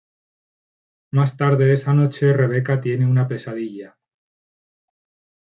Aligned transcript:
Más 1.11 1.37
tarde 1.37 1.73
esa 1.73 1.93
noche, 1.93 2.33
Rebecca 2.33 2.81
tiene 2.81 3.05
una 3.05 3.27
pesadilla. 3.27 3.99